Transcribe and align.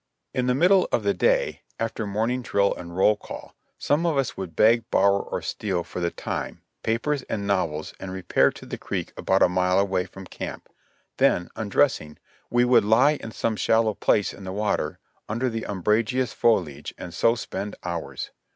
II 0.01 0.05
l62 0.05 0.09
JOHNNY 0.09 0.25
REB 0.25 0.31
AND 0.33 0.33
BILI.Y 0.33 0.35
YANK 0.35 0.41
In 0.41 0.47
the 0.47 0.63
middle 0.63 0.87
of 0.97 1.03
the 1.03 1.13
day, 1.13 1.61
after 1.79 2.07
morning 2.07 2.41
drill 2.41 2.73
and 2.73 2.97
roll 2.97 3.15
call, 3.15 3.55
some 3.77 4.05
of 4.07 4.17
us 4.17 4.35
would 4.35 4.55
beg, 4.55 4.89
borrow 4.89 5.19
or 5.19 5.41
steal 5.43 5.83
for 5.83 5.99
the 5.99 6.09
time, 6.09 6.63
papers 6.81 7.21
and 7.29 7.45
novels 7.45 7.93
and 7.99 8.11
repair 8.11 8.49
to 8.49 8.65
the 8.65 8.79
creek 8.79 9.13
about 9.15 9.43
a 9.43 9.47
mile 9.47 9.77
away 9.77 10.05
from 10.05 10.25
camp, 10.25 10.69
then, 11.17 11.49
un 11.55 11.69
dressing, 11.69 12.17
we 12.49 12.65
would 12.65 12.83
lie 12.83 13.17
in 13.17 13.29
some 13.31 13.55
shallow 13.55 13.93
place 13.93 14.33
in 14.33 14.43
the 14.43 14.51
water 14.51 14.97
under 15.29 15.49
the 15.49 15.67
umbrageous 15.67 16.33
foliage 16.33 16.95
and 16.97 17.13
so 17.13 17.35
spend 17.35 17.75
hours. 17.83 18.31